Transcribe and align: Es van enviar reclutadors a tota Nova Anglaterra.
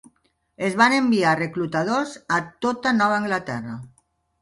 Es 0.69 0.77
van 0.81 0.95
enviar 1.01 1.35
reclutadors 1.41 2.17
a 2.39 2.43
tota 2.67 2.97
Nova 3.01 3.23
Anglaterra. 3.25 3.81